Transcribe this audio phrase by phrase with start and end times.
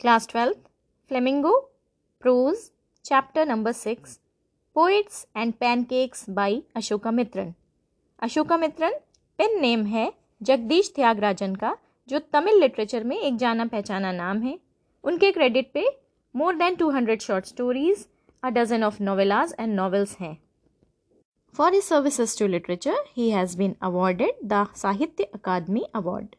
[0.00, 0.66] Class 12th
[1.10, 1.50] Flamingo,
[2.22, 2.70] Prose,
[3.04, 4.18] Chapter number 6
[4.76, 7.54] Poets and Pancakes by Ashoka Mitran
[8.22, 8.94] Ashoka Mitran
[9.38, 10.10] pen name है
[10.42, 11.74] जगदीश त्यागराजन का,
[12.08, 14.58] जो Tamil literature में एक जाना पहचाना नाम है।
[15.04, 15.84] उनके क्रेडिट पे
[16.34, 18.06] more than 200 short stories
[18.42, 20.36] a dozen of novellas and novels हैं।
[21.54, 26.36] For his services to literature he has been awarded the Sahitya Akademi award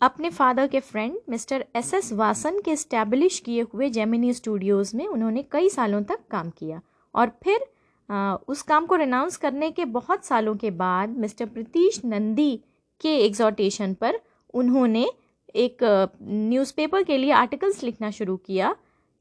[0.00, 5.06] अपने फादर के friend mister S S Vasan के स्टैब्लिश किए हुए Gemini Studios में
[5.06, 6.80] उन्होंने कई सालों तक काम किया।
[7.14, 7.66] और फिर
[8.08, 12.56] आ, उस काम को रिनाउंस करने के बहुत सालों के बाद मिस्टर प्रतीश नंदी
[13.00, 14.20] के एग्जॉटेशन पर
[14.54, 15.06] उन्होंने
[15.54, 15.84] एक
[16.22, 18.74] न्यूज़पेपर के लिए आर्टिकल्स लिखना शुरू किया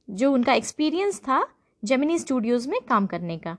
[0.08, 1.46] जो उनका एक्सपीरियंस था
[1.84, 3.58] जेमिनी स्टूडियोज़ में काम करने का।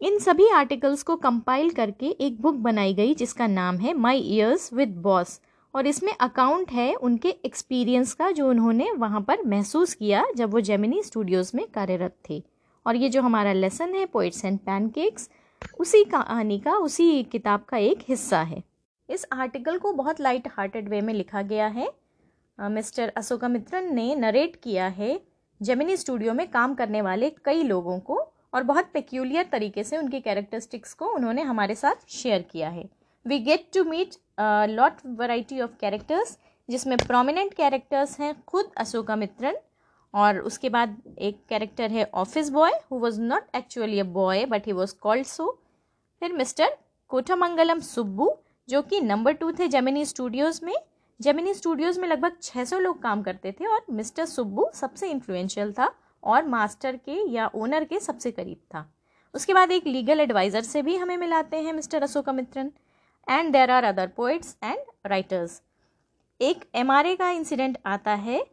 [0.00, 4.72] इन सभी आर्टिकल्स को कंपाइल करके एक बुक बनाई गई जिसका नाम है माई ईयर्स
[4.72, 5.40] विद बॉस
[5.74, 10.60] और इसमें अकाउंट है उनके एक्सपीरियंस का जो उन्होंने वहाँ पर महसूस किया जब वो
[10.60, 12.42] जेमिनी स्टूडियोज़ में कार्यरत थे।
[12.86, 15.28] और ये जो हमारा लेसन है पोइट्स एंड पैनकेक्स
[15.80, 18.62] उसी कहानी का, उसी किताब का एक हिस्सा है।
[19.08, 21.88] इस आर्टिकल को बहुत लाइट हार्टेड वे में लिखा गया है।
[22.58, 25.20] मिस्टर अशोका मित्रन ने नरेट किया है
[25.60, 28.18] जेमिनी स्टूडियो में काम करने वाले कई लोगों को
[28.54, 32.88] और बहुत पेक्यूलियर तरीके से उनकी कैरेक्टरिस्टिक्स को उन्होंने हमारे साथ शेयर किया है।
[33.26, 34.14] We get to meet
[34.70, 36.36] lot variety of characters
[36.68, 39.56] जिसमें प्रोमिनेंट कैरेक्टर्स हैं खुद अशोका मित्रन
[40.14, 44.66] और उसके बाद एक कैरेक्टर है office boy who was not actually a boy but
[44.66, 45.50] he was called so
[46.22, 46.76] फिर मिस्टर
[47.10, 48.30] कोठामंगलम सुब्बू,
[48.68, 50.74] जो कि नंबर टू थे जेमिनी स्टूडियोज़ में।
[51.20, 55.90] जेमिनी स्टूडियोज़ में लगभग 600 लोग काम करते थे, और मिस्टर सुब्बू सबसे इन्फ्लुएंशियल था,
[56.22, 58.86] और मास्टर के या ओनर के सबसे करीब था।
[59.34, 62.70] उसके बाद एक लीगल एडवाइज़र से भी हमें मिलाते हैं mister Ashoka Mitran
[63.28, 65.60] and there are other poets and writers
[66.40, 68.44] एक MRA का इंसिडेंट आता है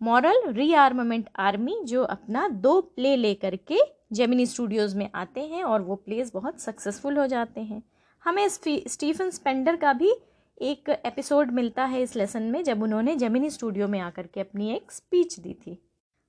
[0.00, 3.78] मॉरल रीआर्मामेंट आर्मी जो अपना दो प्ले ले करके
[4.12, 7.82] जेमिनी स्टूडियोज़ में आते हैं और वो प्लेस बहुत सक्सेसफुल हो जाते हैं।
[8.24, 10.12] हमें स्टीफन स्पेंडर का भी
[10.60, 14.70] एक एपिसोड मिलता है इस लेसन में, जब उन्होंने जेमिनी स्टूडियो में आकर के अपनी
[14.74, 15.78] एक स्पीच दी थी।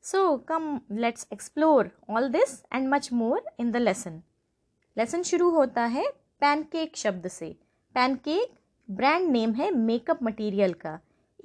[0.03, 4.22] So come let's explore all this and much more in the lesson
[4.97, 6.07] lesson शुरू होता है
[6.41, 7.56] पैनकेक शब्द से।
[7.97, 8.50] पैनकेक,
[8.90, 10.91] ब्रांड नेम है मेकअप मटेरियल का।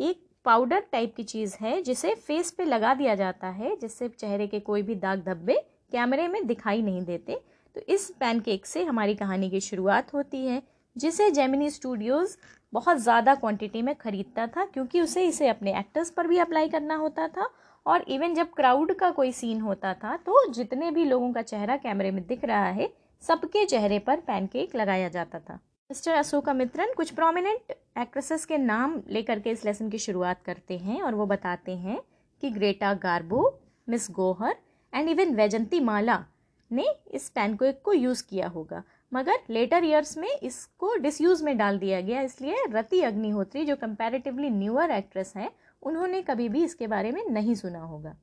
[0.01, 4.47] एक पाउडर टाइप की चीज़ है, जिसे फेस पे लगा दिया जाता है, जिससे चेहरे
[4.47, 5.55] के कोई भी दाग धब्बे
[5.93, 7.41] कैमरे में दिखाई नहीं देते।
[7.77, 10.63] तो इस पैनकेक से हमारी कहानी की शुरुआत होती है,
[10.97, 12.37] जिसे जेमिनी स्टूडियोज़
[12.73, 16.97] बहुत ज़्यादा क्वांटिटी में ख़रीदता था, क्योंकि उसे इसे अपने एक्टर्स पर भी अप्लाई करना
[16.97, 17.51] होता था।
[17.87, 21.77] और इवन जब क्राउड का कोई सीन होता था तो जितने भी लोगों का चेहरा
[21.79, 22.93] कैमरे में दिख रहा है,
[23.23, 25.59] सबके चेहरे पर पैनकेक लगाया जाता था।
[25.93, 30.79] मिस्टर अशोका मित्रन कुछ प्रोमिनेंट एक्ट्रेसेस के नाम लेकर के इस लेसन की शुरुआत करते
[30.79, 32.01] हैं और वो बताते हैं
[32.43, 34.55] कि Greta Garbo, miss Gohar
[34.95, 35.35] and even
[35.81, 36.19] Vyjayanthimala
[36.71, 38.83] ने इस पैनकोक को यूज़ किया होगा।
[39.13, 44.51] मगर लेटर ईयर्स में इसको डिसयूज़ में डाल दिया गया, इसलिए रति अग्निहोत्री, जो कंपैरेटिवली
[44.51, 45.51] न्यूअर एक्ट्रेस हैं,
[45.83, 48.17] उन्होंने कभी भी इसके बारे में नहीं सुना होगा।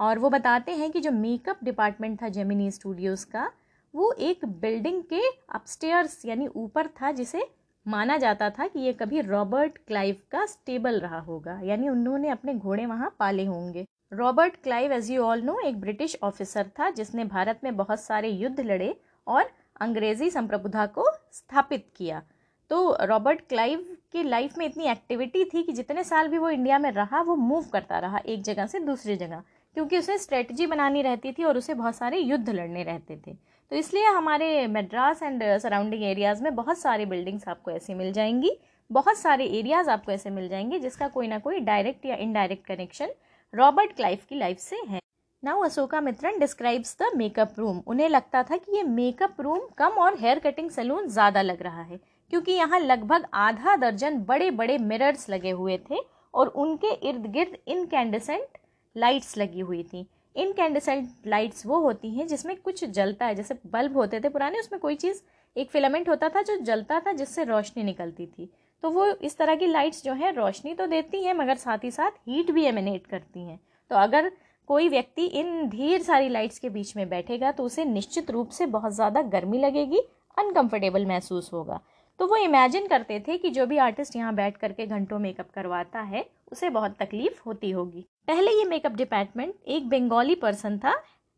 [0.00, 3.50] और वो बताते हैं कि जो मेकअप डिपार्टमेंट था जेमिनी स्टूडियोज़ का
[3.94, 7.46] वो एक बिल्डिंग के अपस्टेयर्स, यानी ऊपर था जिसे
[7.86, 12.54] माना जाता था कि ये कभी रॉबर्ट क्लाइव का स्टेबल रहा होगा, यानी उन्होंने अपने
[12.54, 17.24] घोड़े वहाँ पाले होंगे। Robert Clive as you all know एक ब्रिटिश ऑफिसर था जिसने
[17.26, 18.94] भारत में बहुत सारे युद्ध लड़े
[19.26, 19.50] और
[19.80, 22.22] अंग्रेज़ी संप्रभुता को स्थापित किया।
[22.70, 26.78] तो रॉबर्ट क्लाइव की लाइफ में इतनी एक्टिविटी थी कि जितने साल भी वो इंडिया
[26.78, 29.42] में रहा, वो मूव करता रहा, एक जगह से दूसरी जगह।
[29.76, 33.32] क्योंकि उसे स्ट्रेटजी बनानी रहती थी और उसे बहुत सारे युद्ध लड़ने रहते थे।
[33.70, 38.56] तो इसलिए हमारे मद्रास एंड सराउंडिंग एरियाज़ में बहुत सारे बिल्डिंग्स आपको ऐसे मिल जाएँगी।
[38.90, 43.10] बहुत सारे एरियाज़ आपको ऐसे मिल जाएँगे जिसका कोई ना कोई डायरेक्ट या इनडायरेक्ट कनेक्शन
[43.52, 45.00] रॉबर्ट क्लाइव की लाइफ से है।
[45.42, 49.98] Now Ashoka Mitran describes the makeup room उन्हें लगता था कि ये मेकअप रूम कम
[49.98, 51.98] और हेयर कटिंग सैलून ज़्यादा लग रहा है,
[52.32, 55.98] क्योंकि यहाँ लगभग आधा दर्जन बड़े बड़े मिरर्स लगे हुए थे
[56.34, 58.58] और उनके इर्द गिर्द इनकैंडिसेंट
[58.96, 63.96] लाइट्स लगी हुई थी। इनकैंडिसेंट लाइट्स वो होती हैं जिसमें कुछ जलता है। जैसे बल्ब
[63.96, 65.20] होते थे पुराने, उसमें कोई चीज़,
[65.56, 68.50] एक फिलामेंट होता था जो जलता था, जिससे रोशनी निकलती थी।
[68.82, 71.90] तो वो इस तरह की लाइट्स जो है, रोशनी तो देती हैं, मगर साथ ही
[71.90, 73.58] साथ हीट भी एमिनेट करती हैं।
[73.90, 74.30] तो अगर
[74.68, 78.66] कोई व्यक्ति इन ढेर सारी लाइट्स के बीच में बैठेगा तो उसे निश्चित रूप से
[78.66, 79.98] बहुत ज़्यादा गर्मी लगेगी,
[80.36, 81.80] अनकंफर्टेबल महसूस होगा।
[82.20, 86.00] तो वो इमेजिन करते थे कि जो भी आर्टिस्ट यहाँ बैठ करके घंटों मेकअप करवाता
[86.02, 90.94] है उसे बहुत तकलीफ़ होती होगी। पहले ये मेकअप डिपार्टमेंट एक बंगाली पर्सन था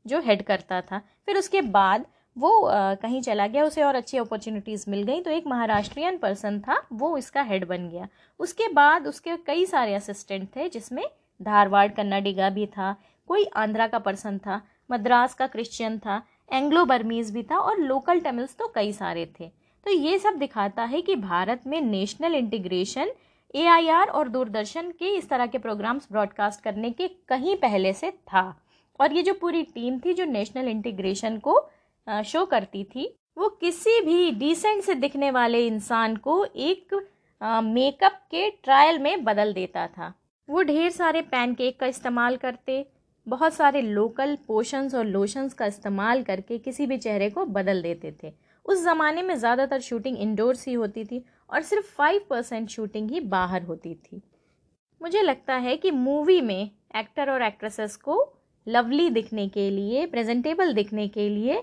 [0.06, 2.04] जो हेड करता था। फिर उसके बाद
[2.36, 6.60] वो आ, कहीं चला गया उसे और अच्छी अपॉर्चुनिटीज़ मिल गई तो एक महाराष्ट्रियन पर्सन
[6.60, 8.08] था वो इसका हेड बन गया।
[8.40, 11.04] उसके बाद उसके कई सारे असिस्टेंट थे जिसमें
[11.40, 12.94] धारवाड़ कन्नाडिगा भी था
[13.28, 16.22] कोई आंध्रा का पर्सन था मद्रास का क्रिश्चियन था
[16.52, 19.50] एंग्लो बर्मीज भी था और लोकल तमिल्स तो कई सारे थे।
[19.86, 23.10] तो ये सब दिखाता है कि भारत में नेशनल इंटीग्रेशन
[23.54, 28.42] एआईआर और दूरदर्शन के इस तरह के प्रोग्राम्स ब्रॉडकास्ट करने के कहीं पहले से था।
[29.00, 31.58] और ये जो पूरी टीम थी, जो नेशनल इंटीग्रेशन को
[32.06, 33.06] शो करती थी,
[33.38, 36.94] वो किसी भी डिसेंट से दिखने वाले इंसान को एक
[37.64, 40.12] मेकअप के ट्रायल में बदल देता था।
[40.48, 42.84] वो ढेर सारे पैनकेक का इस्तेमाल करते,
[43.26, 48.14] बहुत सारे लोकल पोशंस और लोशंस का इस्तेमाल करके किसी भी चेहरे को बदल देते
[48.22, 48.32] थे।
[48.66, 53.20] उस ज़माने में ज़्यादातर शूटिंग इंडोर्स ही होती थी और सिर्फ़ फाइव परसेंट शूटिंग ही
[53.20, 54.22] बाहर होती थी।
[55.00, 58.16] मुझे लगता है कि मूवी में एक्टर और एक्ट्रेसेस को
[58.66, 61.62] लवली दिखने के लिए प्रेजेंटेबल दिखने के लिए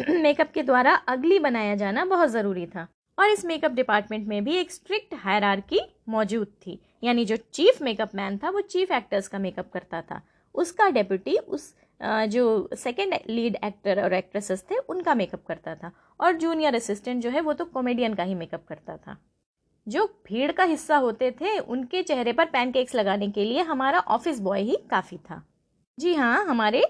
[0.22, 2.86] मेकअप के द्वारा अगली बनाया जाना बहुत ज़रूरी था।
[3.18, 8.14] और इस मेकअप डिपार्टमेंट में भी एक स्ट्रिक्ट हायरार्की मौजूद थी। यानी जो चीफ मेकअप
[8.14, 10.20] मैन था, वो चीफ एक्टर्स का मेकअप करता था।
[10.54, 16.36] उसका डेप्यूटी उस जो सेकेंड लीड एक्टर और एक्ट्रेसेस थे, उनका मेकअप करता था। और
[16.36, 19.16] जूनियर असिस्टेंट जो है, वो तो कॉमेडियन का ही मेकअप करता था।
[19.86, 24.40] जो भीड़ का हिस्सा होते थे, उनके चेहरे पर पैनकेक्स लगाने के लिए हमारा ऑफ़िस
[24.40, 25.42] बॉय ही काफ़ी था।
[25.98, 26.82] जी हाँ हमारे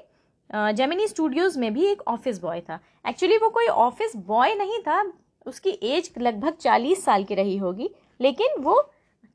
[0.51, 5.03] जेमिनी स्टूडियोज़ में भी एक ऑफ़िस बॉय था। एक्चुअली वो कोई ऑफ़िस बॉय नहीं था।
[5.47, 7.91] उसकी एज लगभग चालीस साल की रही होगी,
[8.21, 8.75] लेकिन वो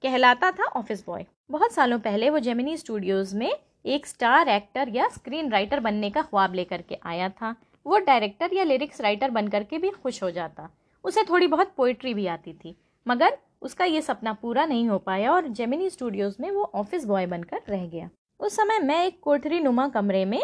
[0.04, 3.52] कहलाता था ऑफ़िस बॉय बहुत सालों पहले वो जेमिनी स्टूडियोज़ में
[3.86, 7.56] एक स्टार एक्टर या स्क्रीन राइटर बनने का ख्वाब लेकर के आया था।
[7.86, 10.70] वो डायरेक्टर या लिरिक्स राइटर बन करके भी खुश हो जाता।
[11.04, 15.32] उसे थोड़ी बहुत पोइट्री भी आती थी, मगर उसका ये सपना पूरा नहीं हो पाया
[15.34, 18.10] और जेमिनी स्टूडियोज़ में वो ऑफ़िस बॉय बनकर रह गया।
[18.40, 20.42] उस समय मैं एक कोठरी नुमा कमरे में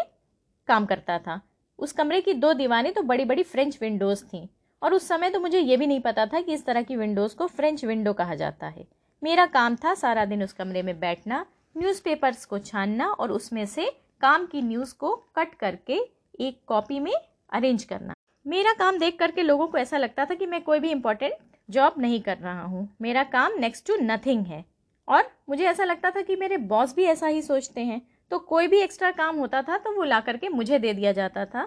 [0.68, 1.40] काम करता था।
[1.78, 4.46] उस कमरे की दो दीवारें तो बड़ी बड़ी फ्रेंच विंडोज़ थीं
[4.82, 7.34] और उस समय तो मुझे ये भी नहीं पता था कि इस तरह की विंडोज़
[7.36, 8.86] को फ्रेंच विंडो कहा जाता है।
[9.22, 11.44] मेरा काम था सारा दिन उस कमरे में बैठना
[11.76, 13.90] न्यूज़पेपर्स को छानना और उसमें से
[14.20, 16.00] काम की न्यूज़ को कट करके
[16.40, 17.12] एक कॉपी में
[17.52, 18.14] अरेंज करना।
[18.46, 21.34] मेरा काम देख करके लोगों को ऐसा लगता था कि मैं कोई भी इम्पोर्टेंट
[21.68, 24.64] जॉब नहीं कर रहा हूँ। मेरा काम नेक्स्ट टू नथिंग है।
[25.08, 28.66] और मुझे ऐसा लगता था कि मेरे बॉस भी ऐसा ही सोचते हैं। तो कोई
[28.66, 31.64] भी एक्स्ट्रा काम होता था तो वो ला करके मुझे दे दिया जाता था।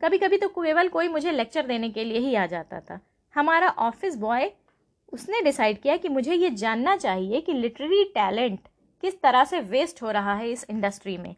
[0.00, 2.98] कभी कभी तो केवल कोई मुझे लेक्चर देने के लिए ही आ जाता था।
[3.34, 4.50] हमारा ऑफ़िस बॉय
[5.12, 8.58] उसने डिसाइड किया कि मुझे ये जानना चाहिए कि लिटरेरी टैलेंट
[9.02, 11.34] किस तरह से वेस्ट हो रहा है इस इंडस्ट्री में।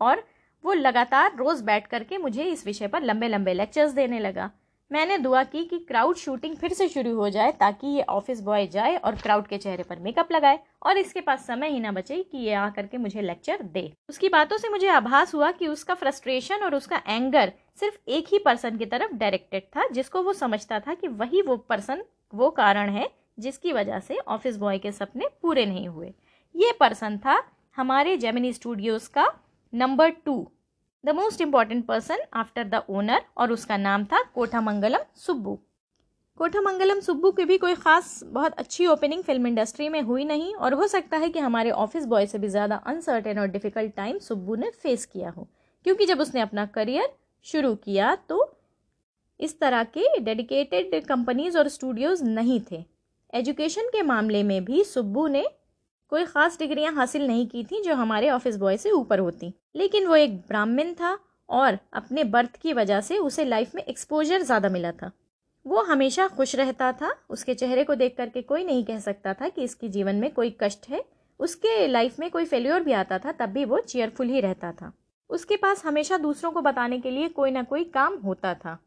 [0.00, 0.24] और
[0.64, 4.50] वो लगातार रोज़ बैठ करके मुझे इस विषय पर लंबे लंबे लेक्चर्स देने लगा।
[4.90, 8.66] मैंने दुआ की कि क्राउड शूटिंग फिर से शुरू हो जाए ताकि ये ऑफ़िस बॉय
[8.66, 12.22] जाए और क्राउड के चेहरे पर मेकअप लगाए और इसके पास समय ही ना बचे
[12.22, 15.94] कि ये आ करके मुझे लेक्चर दे। उसकी बातों से मुझे आभास हुआ कि उसका
[15.94, 20.80] फ्रस्ट्रेशन और उसका एंगर सिर्फ़ एक ही पर्सन की तरफ़ डायरेक्टेड था, जिसको वो समझता
[20.80, 23.08] था कि वही वो पर्सन वो कारण है
[23.38, 26.12] जिसकी वजह से ऑफ़िस बॉय के सपने पूरे नहीं हुए।
[26.54, 27.42] ये पर्सन था
[27.76, 29.26] हमारे जेमिनी स्टूडियोज़ का
[29.72, 30.34] number two
[31.04, 35.58] the most important person after the owner और उसका नाम था कोठामंगलम सुब्बू
[36.40, 40.74] कोठामंगलम सुब्बू की भी कोई ख़ास बहुत अच्छी ओपनिंग फ़िल्म इंडस्ट्री में हुई नहीं और
[40.74, 44.54] हो सकता है कि हमारे ऑफ़िस बॉय से भी ज़्यादा अनसर्टेन और डिफ़िकल्ट टाइम सुब्बू
[44.54, 45.48] ने फेस किया हो।
[45.86, 47.12] क्योंकि जब उसने अपना करियर
[47.46, 48.38] शुरू किया तो
[49.40, 52.84] इस तरह के डेडिकेटेड कंपनीज़ और स्टूडियोज़ नहीं थे।
[53.32, 55.46] एजुकेशन के मामले में भी सुब्बू ने
[56.14, 60.06] कोई ख़ास डिग्रियाँ हासिल नहीं की थी जो हमारे ऑफ़िस बॉय से ऊपर होती। लेकिन
[60.06, 61.18] वो एक ब्राह्मण था
[61.48, 65.10] और अपने बर्थ की वजह से उसे लाइफ में एक्सपोजर ज़्यादा मिला था।
[65.66, 69.48] वो हमेशा खुश रहता था, उसके चेहरे को देख करके कोई नहीं कह सकता था
[69.48, 71.04] कि इसके जीवन में कोई कष्ट है,
[71.40, 74.92] उसके लाइफ में कोई फेल्योर भी आता था, तब भी वो चेयरफुल ही रहता था।
[75.30, 78.78] उसके पास हमेशा दूसरों को बताने के लिए कोई ना कोई काम होता था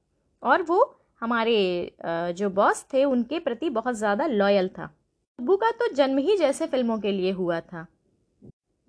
[0.44, 0.80] और वो
[1.22, 4.94] हमारे जो बॉस थे, उनके प्रति बहुत ज़्यादा लॉयल था।
[5.40, 7.86] सुब्बू का तो जन्म ही जैसे फ़िल्मों के लिए हुआ था।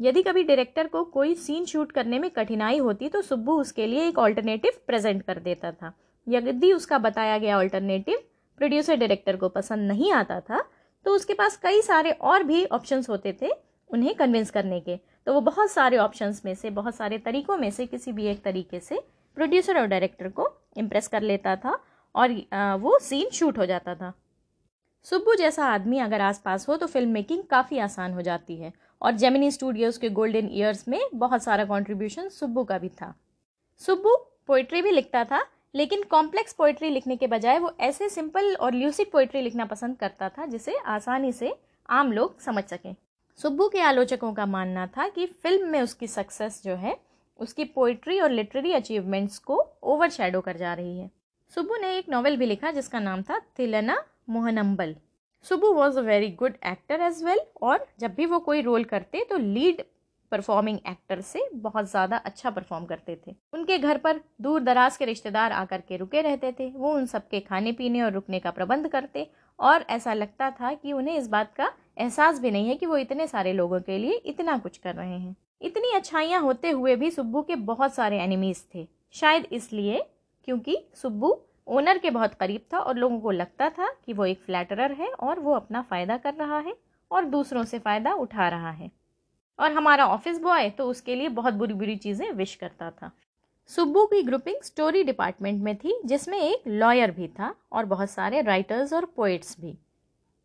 [0.01, 4.07] यदि कभी डायरेक्टर को कोई सीन शूट करने में कठिनाई होती तो सुब्बू उसके लिए
[4.09, 5.93] एक ऑल्टरनेटिव प्रेजेंट कर देता था।
[6.27, 8.19] यदि उसका बताया गया ऑल्टरनेटिव
[8.59, 10.63] प्रोड्यूसर डायरेक्टर को पसंद नहीं आता था
[11.07, 13.51] तो उसके पास कई सारे और भी ऑप्शंस होते थे
[13.91, 17.71] उन्हें कन्विंस करने के। तो वो बहुत सारे ऑप्शंस में से, बहुत सारे तरीकों में
[17.71, 19.03] से, किसी भी एक तरीके से
[19.37, 21.79] प्रोड्यूसर और डायरेक्टर को इम्प्रेस कर लेता था
[22.15, 22.33] और
[22.81, 24.13] वो सीन शूट हो जाता था।
[25.11, 28.73] सुब्बू जैसा आदमी अगर आसपास हो तो फ़िल्म मेकिंग काफ़ी आसान हो जाती है।
[29.03, 33.15] और जेमिनी स्टूडियोज़ के गोल्डन ईयर्स में बहुत सारा कंट्रीब्यूशन सुब्बू का भी था।
[33.81, 34.15] सुब्बू
[34.47, 35.41] पोइट्री भी लिखता था,
[35.75, 40.29] लेकिन कॉम्प्लेक्स पोइट्री लिखने के बजाय वो ऐसे सिंपल और ल्यूसिक पोइट्री लिखना पसंद करता
[40.29, 41.55] था, जिसे आसानी से
[41.89, 42.95] आम लोग समझ सकें।
[43.41, 46.97] सुब्बू के आलोचकों का मानना था कि फ़िल्म में उसकी सक्सेस जो है,
[47.39, 51.11] उसकी पोइट्री और लिटरेरी अचीवमेंट्स को ओवर कर जा रही है।
[51.57, 54.95] सुब्बू ने एक नॉवेल भी लिखा जिसका नाम था Thillana Mohanambal
[55.45, 59.25] Subbu was a very good actor as well और जब भी वो कोई रोल करते
[59.31, 59.83] तो लीड
[60.33, 65.05] परफॉर्मिंग एक्टर से बहुत ज़्यादा अच्छा परफॉर्म करते थे। उनके घर पर दूर दराज के
[65.05, 68.89] रिश्तेदार आकर के रुके रहते थे। वो उन सबके खाने पीने और रुकने का प्रबंध
[68.89, 69.27] करते
[69.59, 72.97] और ऐसा लगता था कि उन्हें इस बात का एहसास भी नहीं है कि वो
[72.97, 77.11] इतने सारे लोगों के लिए इतना कुछ कर रहे हैं। इतनी अच्छाइयाँ होते हुए भी
[77.11, 80.07] सुब्बू के बहुत सारे एनिमीज थे। शायद इसलिए
[80.49, 81.33] क्योंकि सुब्बू
[81.69, 85.09] ओनर के बहुत करीब था और लोगों को लगता था कि वो एक फ्लैटरर है
[85.11, 86.75] और वो अपना फ़ायदा कर रहा है
[87.11, 88.91] और दूसरों से फ़ायदा उठा रहा है।
[89.59, 93.11] और हमारा ऑफ़िस बॉय तो उसके लिए बहुत बुरी बुरी चीज़ें विश करता था।
[93.71, 98.41] सुब्बू की ग्रुपिंग स्टोरी डिपार्टमेंट में थी, जिसमें एक लॉयर भी था और बहुत सारे
[98.43, 99.77] राइटर्स और पोइट्स भी।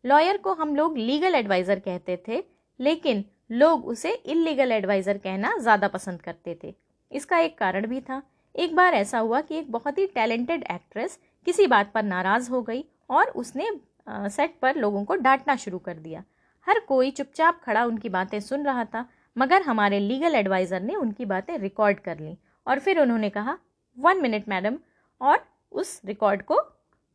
[0.04, 2.42] लॉयर को हम लोग लीगल एडवाइज़र कहते थे,
[2.80, 6.74] लेकिन लोग उसे इलीगल एडवाइज़र कहना ज़्यादा पसंद करते थे।
[7.10, 8.22] इसका एक कारण भी था।
[8.54, 12.62] एक बार ऐसा हुआ कि एक बहुत ही टैलेंटेड एक्ट्रेस किसी बात पर नाराज़ हो
[12.62, 13.70] गई और उसने
[14.08, 16.22] सेट पर लोगों को डांटना शुरू कर दिया।
[16.66, 19.06] हर कोई चुपचाप खड़ा उनकी बातें सुन रहा था,
[19.36, 23.58] मगर हमारे लीगल एडवाइज़र ने उनकी बातें रिकॉर्ड कर ली और फिर उन्होंने कहा,
[23.98, 24.78] वन मिनट, मैडम,
[25.20, 26.60] और उस रिकॉर्ड को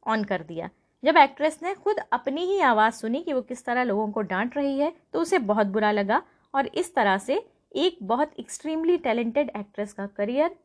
[0.05, 0.69] ऑन कर दिया।
[1.03, 4.57] जब एक्ट्रेस ने खुद अपनी ही आवाज़ सुनी कि वो किस तरह लोगों को डांट
[4.57, 6.21] रही है तो उसे बहुत बुरा लगा
[6.53, 7.43] और इस तरह से
[7.75, 10.55] एक बहुत एक्सट्रीमली टैलेंटेड एक्ट्रेस का करियर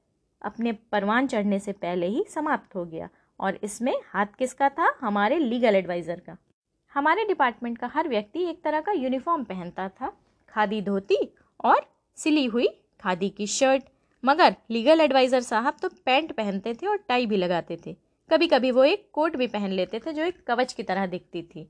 [0.44, 3.08] अपने परवान चढ़ने से पहले ही समाप्त हो गया।
[3.40, 4.94] और इसमें हाथ किसका था?
[5.00, 6.36] हमारे लीगल एडवाइज़र का।
[6.94, 10.12] हमारे डिपार्टमेंट का हर व्यक्ति एक तरह का यूनिफॉर्म पहनता था।
[10.52, 11.18] खादी धोती
[11.64, 11.86] और
[12.18, 12.68] सिली हुई
[13.00, 13.84] खादी की शर्ट
[14.24, 17.96] मगर लीगल एडवाइज़र साहब तो पैंट पहनते थे और टाई भी लगाते थे।
[18.30, 21.42] कभी कभी वो एक कोट भी पहन लेते थे जो एक कवच की तरह दिखती
[21.44, 21.68] थी।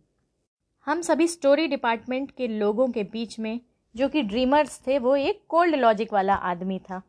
[0.86, 3.60] हम सभी स्टोरी डिपार्टमेंट के लोगों के बीच में,
[3.94, 7.02] जो कि ड्रीमर्स थे, वो एक कोल्ड लॉजिक वाला आदमी था।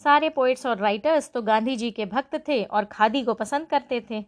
[0.00, 4.00] सारे पोइट्स और राइटर्स तो गांधी जी के भक्त थे और खादी को पसंद करते
[4.10, 4.24] थे।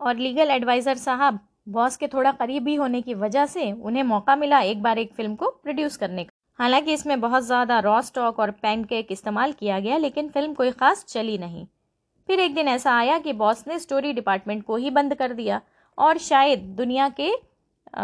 [0.00, 1.38] और लीगल एडवाइज़र साहब
[1.68, 5.34] बॉस के थोड़ा करीबी होने की वजह से उन्हें मौका मिला एक बार एक फ़िल्म
[5.34, 9.96] को प्रोड्यूस करने का। हालाँकि इसमें बहुत ज़्यादा रॉ स्टॉक और पैनकेक इस्तेमाल किया गया,
[9.96, 11.66] लेकिन फ़िल्म कोई ख़ास चली नहीं।
[12.28, 15.60] फिर एक दिन ऐसा आया कि बॉस ने स्टोरी डिपार्टमेंट को ही बंद कर दिया
[15.98, 17.32] और शायद दुनिया के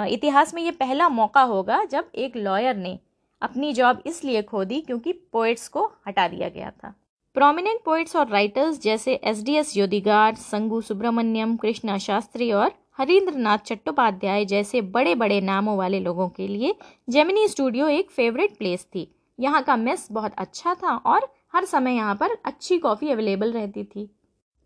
[0.09, 2.99] इतिहास में ये पहला मौका होगा जब एक लॉयर ने
[3.43, 6.95] अपनी जॉब इसलिए खो दी क्योंकि पोइट्स को हटा दिया गया था।
[7.37, 13.35] प्रोमिनेंट पोइट्स और राइटर्स जैसे एस डी एस योदिगार संगू सुब्रमण्यम कृष्णा शास्त्री और हरींद्र
[13.35, 16.75] नाथ चट्टोपाध्याय जैसे बड़े बड़े नामों वाले लोगों के लिए
[17.09, 19.07] जेमिनी स्टूडियो एक फेवरेट प्लेस थी।
[19.39, 23.85] यहाँ का मेस बहुत अच्छा था और हर समय यहाँ पर अच्छी कॉफ़ी अवेलेबल रहती
[23.85, 24.09] थी।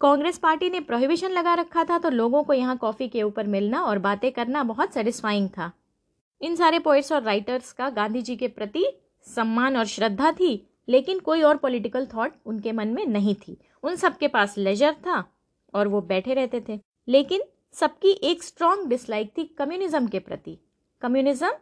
[0.01, 3.83] कांग्रेस पार्टी ने प्रोहिबिशन लगा रखा था तो लोगों को यहाँ कॉफ़ी के ऊपर मिलना
[3.83, 5.71] और बातें करना बहुत सेटिस्फाइंग था।
[6.41, 8.85] इन सारे पोइट्स और राइटर्स का गांधी जी के प्रति
[9.35, 13.97] सम्मान और श्रद्धा थी, लेकिन कोई और पॉलिटिकल थॉट उनके मन में नहीं थी। उन
[13.97, 15.33] सबके पास लेजर था
[15.75, 20.59] और वो बैठे रहते थे। लेकिन सबकी एक स्ट्रॉन्ग डिसलाइक थी कम्युनिज्म के प्रति।
[21.01, 21.53] कम्युनिज्म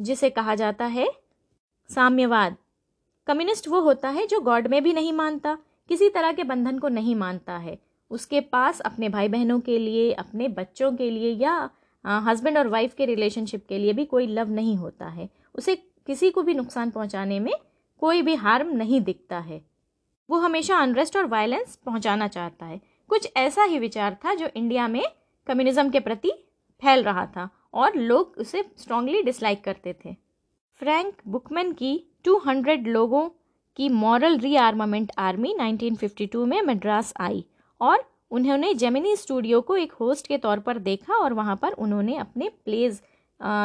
[0.00, 1.08] जिसे कहा जाता है,
[1.94, 2.56] साम्यवाद।
[3.26, 5.58] कम्युनिस्ट वो होता है जो गॉड में भी नहीं मानता,
[5.88, 7.78] किसी तरह के बंधन को नहीं मानता है।
[8.10, 11.70] उसके पास अपने भाई बहनों के लिए, अपने बच्चों के लिए या
[12.04, 16.30] हस्बैंड और वाइफ के रिलेशनशिप के लिए भी कोई लव नहीं होता है। उसे किसी
[16.30, 17.52] को भी नुकसान पहुँचाने में
[17.98, 19.64] कोई भी हार्म नहीं दिखता है।
[20.30, 24.88] वो हमेशा अनरेस्ट और वायलेंस पहुंचाना चाहता है। कुछ ऐसा ही विचार था जो इंडिया
[24.88, 25.02] में
[25.46, 26.30] कम्युनिज्म के प्रति
[26.82, 30.16] फैल रहा था और लोग उसे स्ट्रांगली डिसलाइक करते थे।
[30.78, 33.28] फ्रैंक बुकमैन की 200 लोगों
[33.76, 37.44] की मॉरल रीआर्मामेंट आर्मी 1952 में मद्रास आई
[37.80, 42.16] और उन्होंने जेमिनी स्टूडियो को एक होस्ट के तौर पर देखा और वहाँ पर उन्होंने
[42.18, 43.00] अपने प्लेज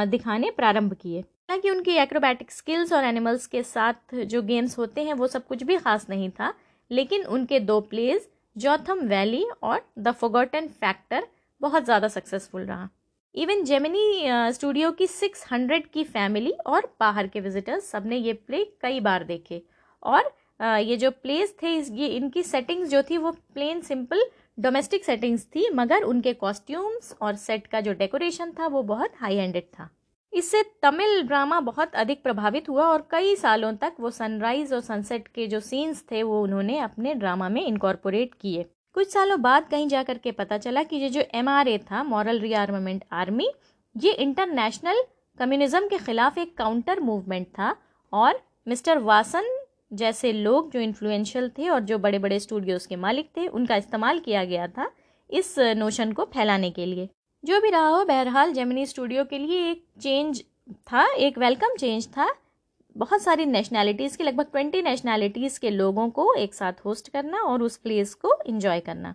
[0.09, 5.13] दिखाने प्रारंभ किए। हालाँकि उनकी एक्रोबैटिक स्किल्स और एनिमल्स के साथ जो गेम्स होते हैं,
[5.13, 6.53] वो सब कुछ भी खास नहीं था,
[6.91, 11.27] लेकिन उनके दो प्लेज जॉथम वैली और द फोगोटन फैक्टर
[11.61, 12.89] बहुत ज़्यादा सक्सेसफुल रहा।
[13.35, 18.99] इवन जेमिनी स्टूडियो की 600 की फैमिली और बाहर के विजिटर्स सबने ये प्ले कई
[18.99, 19.61] बार देखे।
[20.03, 20.31] और
[20.79, 24.23] ये जो प्लेस थे ये इनकी सेटिंग्स जो थी, वो प्लेन सिंपल
[24.57, 29.35] डोमेस्टिक सेटिंग्स थी, मगर उनके कॉस्ट्यूम्स और सेट का जो डेकोरेशन था, वो बहुत हाई
[29.35, 29.89] एंडेड था।
[30.33, 35.27] इससे तमिल ड्रामा बहुत अधिक प्रभावित हुआ और कई सालों तक वो सनराइज और सनसेट
[35.27, 39.87] के जो सीन्स थे, वो उन्होंने अपने ड्रामा में इनकॉर्पोरेट किए। कुछ सालों बाद कहीं
[39.87, 43.49] जा कर के पता चला कि ये जो एमआरए था मॉरल रीआर्मामेंट आर्मी
[43.95, 45.03] ये इंटरनेशनल
[45.39, 47.75] कम्युनिज्म के खिलाफ एक काउंटर मूवमेंट था
[48.13, 49.49] और मिस्टर वासन
[49.93, 54.19] जैसे लोग जो इन्फ्लुएंशियल थे और जो बड़े बड़े स्टूडियोज़ के मालिक थे, उनका इस्तेमाल
[54.19, 54.91] किया गया था
[55.29, 57.09] इस नोशन को फैलाने के लिए।
[57.43, 60.43] जो भी रहा हो, बहरहाल जेमिनी स्टूडियो के लिए एक चेंज
[60.87, 62.27] था, एक वेलकम चेंज था।
[62.95, 67.63] बहुत सारी नेशनैलिटीज़ के, लगभग ट्वेंटी नेशनैलिटीज़ के लोगों को एक साथ होस्ट करना और
[67.63, 69.13] उस प्लेस को इन्जॉय करना।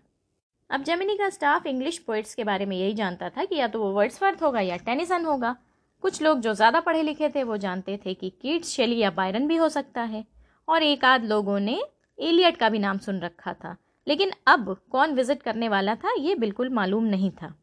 [0.71, 3.81] अब जेमिनी का स्टाफ इंग्लिश पोइट्स के बारे में यही जानता था कि या तो
[3.81, 5.57] वो वर्ड्सवर्थ होगा या टेनिसन होगा।
[6.03, 9.47] कुछ लोग जो ज़्यादा पढ़े लिखे थे, वो जानते थे कि कीट्स शेली या बायरन
[9.49, 10.25] भी हो सकता है।
[10.69, 11.83] और एक आध लोगों ने
[12.19, 16.35] एलियट का भी नाम सुन रखा था। लेकिन अब कौन विज़िट करने वाला था, ये
[16.35, 17.55] बिल्कुल मालूम नहीं था।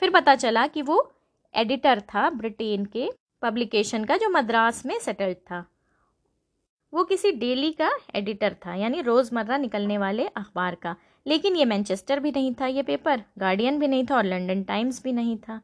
[0.00, 1.12] फिर पता चला कि वो
[1.54, 3.10] एडिटर था ब्रिटेन के
[3.42, 5.64] पब्लिकेशन का, जो मद्रास में सेटल्ड था।
[6.94, 12.20] वो किसी डेली का एडिटर था, यानी रोज़मर्रा निकलने वाले अखबार का। लेकिन ये मैनचेस्टर
[12.20, 15.60] भी नहीं था, ये पेपर। गार्डियन भी नहीं था और लंदन टाइम्स भी नहीं था।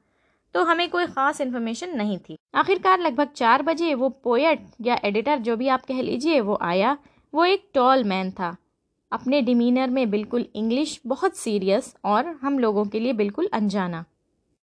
[0.59, 5.39] तो हमें कोई ख़ास इन्फॉर्मेशन नहीं थी। आखिरकार लगभग चार बजे वो पोएट या एडिटर
[5.39, 6.97] जो भी आप कह लीजिए, वो आया।
[7.33, 8.57] वो एक टॉल मैन था।
[9.13, 14.05] अपने डिमीनर में बिल्कुल इंग्लिश बहुत सीरियस और हम लोगों के लिए बिल्कुल अनजाना।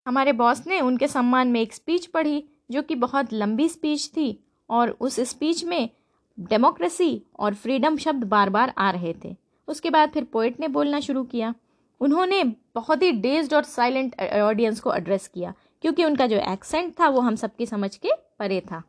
[0.05, 4.27] हमारे बॉस ने उनके सम्मान में एक स्पीच पढ़ी, जो कि बहुत लंबी स्पीच थी
[4.69, 5.89] और उस स्पीच में
[6.37, 9.35] डेमोक्रेसी और फ्रीडम शब्द बार बार आ रहे थे।
[9.67, 11.53] उसके बाद फिर पोइट ने बोलना शुरू किया।
[12.01, 12.43] उन्होंने
[12.75, 17.19] बहुत ही डेज्ड और साइलेंट ऑडियंस को एड्रेस किया। क्योंकि उनका जो एक्सेंट था वो
[17.19, 18.09] हम सबकी समझ के
[18.39, 18.81] परे था।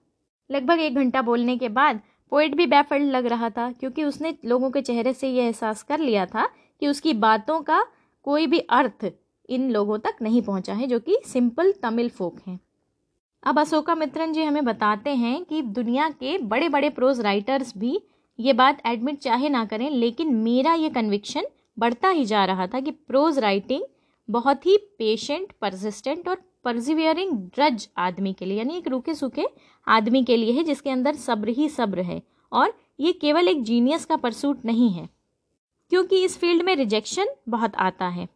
[0.50, 2.00] लगभग एक घंटा बोलने के बाद
[2.32, 6.00] पोइट भी बैफल्ड लग रहा था क्योंकि उसने लोगों के चेहरे से ये एहसास कर
[6.00, 6.46] लिया था
[6.82, 7.84] कि उसकी बातों का
[8.26, 9.10] कोई भी अर्थ
[9.48, 12.58] इन लोगों तक नहीं पहुँचा है, जो कि सिंपल तमिल फोक हैं।
[13.42, 18.00] अब अशोका मित्रन जी हमें बताते हैं कि दुनिया के बड़े बड़े प्रोज राइटर्स भी
[18.38, 21.46] ये बात एडमिट चाहे ना करें, लेकिन मेरा ये कन्विक्शन
[21.78, 23.82] बढ़ता ही जा रहा था कि प्रोज राइटिंग
[24.28, 29.46] बहुत ही पेशेंट परसिस्टेंट और परजिवियरिंग ड्रज आदमी के लिए, यानी एक रूखे सूखे
[29.86, 32.20] आदमी के लिए है, जिसके अंदर सब्र ही सब्र है।
[32.52, 35.08] और ये केवल एक जीनियस का परसूट नहीं है,
[35.92, 38.28] क्योंकि इस फ़ील्ड में रिजेक्शन बहुत आता है।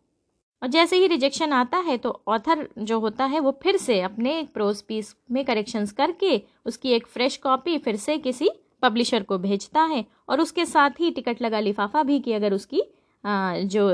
[0.62, 4.38] और जैसे ही रिजेक्शन आता है तो ऑथर जो होता है, वो फिर से अपने
[4.38, 8.49] एक प्रोज पीस में करेक्शंस करके उसकी एक फ्रेश कॉपी फिर से किसी
[8.82, 12.82] पब्लिशर को भेजता है। और उसके साथ ही टिकट लगा लिफाफा भी कि अगर उसकी
[13.25, 13.88] जो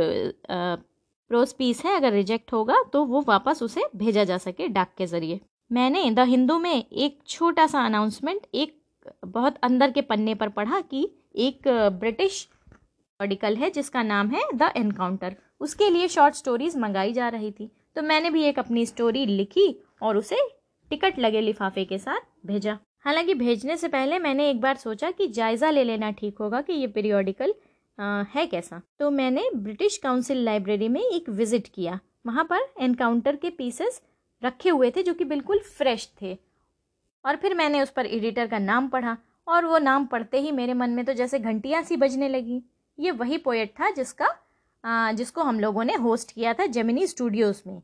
[1.30, 5.06] प्रोज पीस है, अगर रिजेक्ट होगा तो वो वापस उसे भेजा जा सके डाक के
[5.06, 5.40] ज़रिए।
[5.70, 8.76] मैंने द हिंदू में एक छोटा सा अनाउंसमेंट एक
[9.26, 11.68] बहुत अंदर के पन्ने पर पढ़ा कि एक
[12.00, 12.46] ब्रिटिश
[13.20, 17.70] आर्टिकल है, जिसका नाम है द एनकाउंटर। उसके लिए शॉर्ट स्टोरीज मंगाई जा रही थी।
[17.96, 19.68] तो मैंने भी एक अपनी स्टोरी लिखी
[20.02, 20.36] और उसे
[20.90, 25.26] टिकट लगे लिफाफे के साथ भेजा। हालाँकि भेजने से पहले मैंने एक बार सोचा कि
[25.28, 27.54] जायज़ा ले लेना ठीक होगा कि ये पीरियोडिकल
[27.98, 28.80] है कैसा?
[28.98, 34.00] तो मैंने ब्रिटिश काउंसिल लाइब्रेरी में एक विज़िट किया। वहाँ पर एनकाउंटर के पीसेस
[34.42, 36.36] रखे हुए थे जो कि बिल्कुल फ्रेश थे।
[37.24, 40.74] और फिर मैंने उस पर एडिटर का नाम पढ़ा और वो नाम पढ़ते ही मेरे
[40.74, 42.62] मन में तो जैसे घंटियाँ सी बजने लगी।
[42.98, 44.34] ये वही पोएट था जिसका
[44.84, 47.80] आ, जिसको हम लोगों ने होस्ट किया था जेमिनी स्टूडियोज़ में।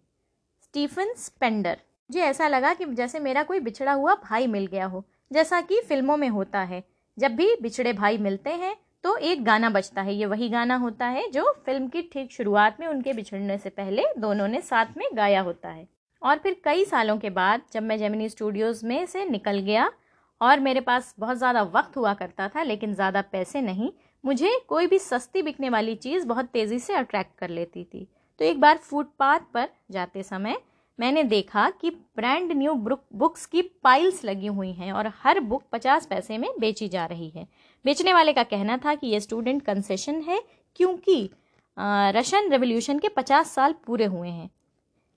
[0.62, 1.78] स्टीफन स्पेंडर
[2.10, 5.80] मुझे ऐसा लगा कि जैसे मेरा कोई बिछड़ा हुआ भाई मिल गया हो जैसा कि
[5.80, 6.82] फ़िल्मों में होता है।
[7.16, 11.06] जब भी बिछड़े भाई मिलते हैं तो एक गाना बजता है, ये वही गाना होता
[11.06, 15.06] है जो फ़िल्म की ठीक शुरुआत में, उनके बिछड़ने से पहले दोनों ने साथ में
[15.14, 15.86] गाया होता है।
[16.22, 19.90] और फिर कई सालों के बाद जब मैं जेमिनी स्टूडियोज़ में से निकल गया,
[20.40, 23.90] और मेरे पास बहुत ज़्यादा वक्त हुआ करता था, लेकिन ज़्यादा पैसे नहीं,
[24.24, 28.06] मुझे कोई भी सस्ती बिकने वाली चीज़ बहुत तेज़ी से अट्रैक्ट कर लेती थी।
[28.40, 30.56] तो एक बार फुटपाथ पर जाते समय
[31.00, 36.06] मैंने देखा कि ब्रांड न्यू बुक्स की पाइल्स लगी हुई हैं और हर बुक पचास
[36.06, 37.46] पैसे में बेची जा रही है।
[37.84, 40.40] बेचने वाले का कहना था कि ये स्टूडेंट कंसेशन है
[40.76, 41.28] क्योंकि
[42.16, 44.50] रशियन रेवोल्यूशन के पचास साल पूरे हुए हैं।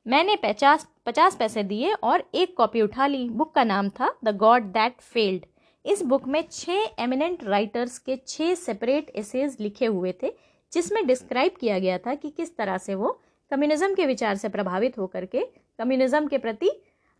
[0.06, 4.36] मैंने पचास पचास पैसे दिए और एक कॉपी उठा ली। बुक का नाम था द
[4.38, 5.46] गॉड दैट फेल्ड
[5.86, 10.32] इस बुक में छः एमिनेंट राइटर्स के छः सेपरेट एसेज लिखे हुए थे,
[10.72, 13.20] जिसमें डिस्क्राइब किया गया था कि किस तरह से वो
[13.52, 15.46] कम्युनिज्म के विचार से प्रभावित होकर के
[15.80, 16.70] कम्युनिज्म के प्रति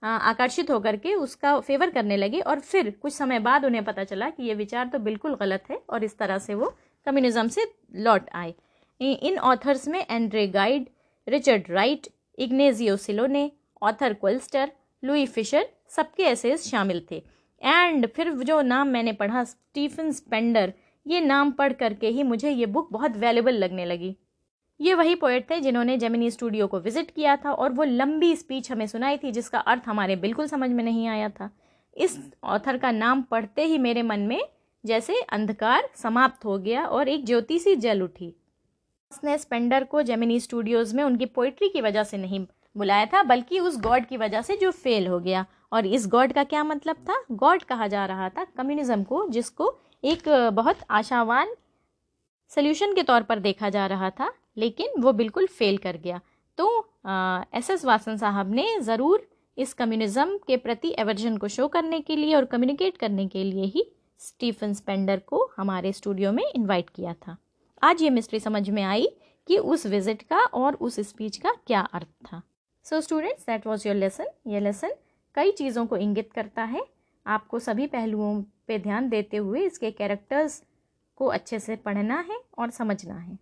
[0.04, 4.30] आकर्षित होकर के उसका फेवर करने लगे और फिर कुछ समय बाद उन्हें पता चला
[4.30, 6.74] कि ये विचार तो बिल्कुल गलत है और इस तरह से वो
[7.08, 7.66] कम्युनिज्म से
[7.98, 8.54] लौट आए।
[9.02, 10.88] इन ऑथर्स में Andre Gide,
[11.28, 14.72] Richard Wright Ignazio Silone, Arthur Koestler,
[15.04, 17.24] Louis Fischer सबके एसेज शामिल थे।
[17.62, 20.74] एंड फिर जो नाम मैंने पढ़ा, स्टीफन स्पेंडर,
[21.06, 24.16] ये नाम पढ़ करके ही मुझे ये बुक बहुत वैल्यूबल लगने लगी।
[24.80, 28.72] ये वही पोएट थे जिन्होंने जेमिनी स्टूडियो को विज़िट किया था और वो लंबी स्पीच
[28.72, 31.50] हमें सुनाई थी, जिसका अर्थ हमारे बिल्कुल समझ में नहीं आया था।
[31.96, 34.42] इस ऑथर का नाम पढ़ते ही मेरे मन में
[34.84, 38.34] जैसे अंधकार समाप्त हो गया और एक ज्योति सी जल उठी।
[39.12, 43.60] उसने स्पेंडर को जेमिनी स्टूडियोज़ में उनकी पोइट्री की वजह से नहीं बुलाया था, बल्कि
[43.60, 46.96] उस गॉड की वजह से जो फेल हो गया। और इस गॉड का क्या मतलब
[47.00, 47.24] था?
[47.32, 51.56] गॉड कहा जा रहा था कम्युनिज्म को, जिसको एक बहुत आशावान
[52.52, 56.20] सल्यूशन के तौर पर देखा जा रहा था। लेकिन वो बिल्कुल फेल कर गया।
[56.58, 56.68] तो
[57.54, 62.16] एस एस वासन साहब ने ज़रूर इस कम्युनिज्म के प्रति एवर्जन को शो करने के
[62.16, 63.86] लिए और कम्युनिकेट करने के लिए ही
[64.20, 67.38] स्टीफन स्पेंडर को हमारे स्टूडियो में इनवाइट किया था।
[67.82, 69.08] आज ये मिस्ट्री समझ में आई
[69.48, 72.42] कि उस विज़िट का और उस स्पीच का क्या अर्थ था।
[72.86, 74.94] So students that was your lesson ये लेसन
[75.36, 76.86] कई चीज़ों को इंगित करता है।
[77.26, 80.62] आपको सभी पहलुओं पे ध्यान देते हुए इसके कैरेक्टर्स
[81.18, 83.38] को अच्छे से पढ़ना है और समझना है।